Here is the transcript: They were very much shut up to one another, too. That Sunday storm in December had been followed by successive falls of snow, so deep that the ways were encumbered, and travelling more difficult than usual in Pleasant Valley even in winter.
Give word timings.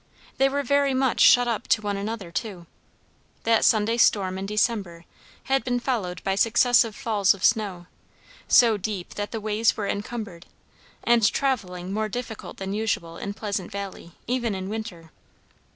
They 0.39 0.49
were 0.49 0.63
very 0.63 0.95
much 0.95 1.19
shut 1.19 1.47
up 1.47 1.67
to 1.67 1.81
one 1.83 1.95
another, 1.95 2.31
too. 2.31 2.65
That 3.43 3.63
Sunday 3.63 3.97
storm 3.97 4.39
in 4.39 4.47
December 4.47 5.05
had 5.43 5.63
been 5.63 5.79
followed 5.79 6.23
by 6.23 6.33
successive 6.33 6.95
falls 6.95 7.35
of 7.35 7.43
snow, 7.43 7.85
so 8.47 8.77
deep 8.77 9.09
that 9.13 9.29
the 9.29 9.39
ways 9.39 9.77
were 9.77 9.85
encumbered, 9.87 10.47
and 11.03 11.31
travelling 11.31 11.93
more 11.93 12.09
difficult 12.09 12.57
than 12.57 12.73
usual 12.73 13.17
in 13.17 13.35
Pleasant 13.35 13.71
Valley 13.71 14.13
even 14.27 14.55
in 14.55 14.69
winter. 14.69 15.11